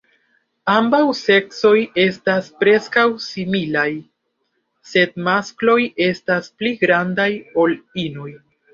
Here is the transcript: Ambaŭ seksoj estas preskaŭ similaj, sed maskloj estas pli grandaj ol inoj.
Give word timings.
Ambaŭ 0.75 1.01
seksoj 1.19 1.73
estas 2.05 2.47
preskaŭ 2.63 3.05
similaj, 3.27 3.87
sed 4.95 5.17
maskloj 5.31 5.79
estas 6.11 6.53
pli 6.59 6.77
grandaj 6.85 7.33
ol 7.67 7.83
inoj. 8.11 8.31